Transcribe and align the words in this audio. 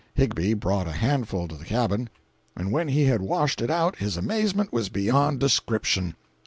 Higbie 0.15 0.55
brought 0.55 0.87
a 0.87 0.93
handful 0.93 1.47
to 1.47 1.55
the 1.55 1.63
cabin, 1.63 2.09
and 2.57 2.71
when 2.71 2.87
he 2.87 3.03
had 3.05 3.21
washed 3.21 3.61
it 3.61 3.69
out 3.69 3.97
his 3.97 4.17
amazement 4.17 4.73
was 4.73 4.89
beyond 4.89 5.39
description. 5.39 6.15